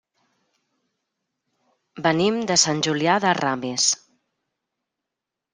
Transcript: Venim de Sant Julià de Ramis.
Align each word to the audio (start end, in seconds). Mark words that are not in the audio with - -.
Venim 2.07 2.39
de 2.53 2.57
Sant 2.63 2.83
Julià 2.89 3.19
de 3.27 3.37
Ramis. 3.41 3.87